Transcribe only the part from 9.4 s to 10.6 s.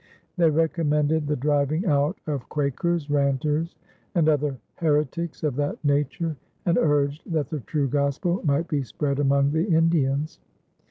the Indians.